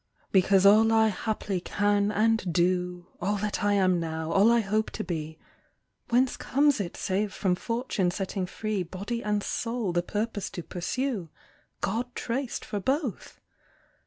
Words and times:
Because 0.31 0.65
all 0.65 0.91
I 0.91 1.09
haply 1.09 1.59
can 1.61 2.11
and 2.11 2.51
do, 2.51 3.05
All 3.21 3.35
that 3.35 3.63
I 3.63 3.73
am 3.73 3.99
now, 3.99 4.31
all 4.31 4.51
I 4.51 4.59
hope 4.61 4.89
to 4.97 5.03
be, 5.03 5.37
Whence 6.09 6.37
comes 6.37 6.79
it 6.79 6.97
save 6.97 7.31
from 7.31 7.53
fortune 7.53 8.09
setting 8.09 8.47
free 8.47 8.81
Body 8.81 9.21
and 9.23 9.43
soul 9.43 9.93
the 9.93 10.01
purpose 10.01 10.49
to 10.57 10.63
pursue, 10.63 11.29
God 11.81 12.15
traced 12.15 12.65
for 12.65 12.79
both? 12.79 13.39